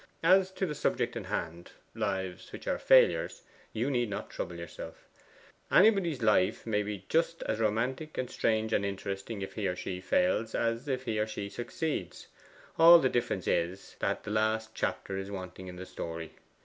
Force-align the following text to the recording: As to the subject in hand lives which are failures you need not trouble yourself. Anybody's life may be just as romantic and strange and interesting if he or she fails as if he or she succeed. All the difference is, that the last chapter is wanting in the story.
As 0.23 0.49
to 0.53 0.65
the 0.65 0.73
subject 0.73 1.15
in 1.15 1.25
hand 1.25 1.73
lives 1.93 2.51
which 2.51 2.65
are 2.67 2.79
failures 2.79 3.43
you 3.71 3.91
need 3.91 4.09
not 4.09 4.31
trouble 4.31 4.55
yourself. 4.57 5.05
Anybody's 5.71 6.23
life 6.23 6.65
may 6.65 6.81
be 6.81 7.05
just 7.07 7.43
as 7.43 7.59
romantic 7.59 8.17
and 8.17 8.27
strange 8.27 8.73
and 8.73 8.83
interesting 8.83 9.43
if 9.43 9.53
he 9.53 9.67
or 9.67 9.75
she 9.75 10.01
fails 10.01 10.55
as 10.55 10.87
if 10.87 11.03
he 11.03 11.19
or 11.19 11.27
she 11.27 11.49
succeed. 11.49 12.17
All 12.79 12.97
the 12.97 13.09
difference 13.09 13.47
is, 13.47 13.95
that 13.99 14.23
the 14.23 14.31
last 14.31 14.71
chapter 14.73 15.19
is 15.19 15.29
wanting 15.29 15.67
in 15.67 15.75
the 15.75 15.85
story. 15.85 16.31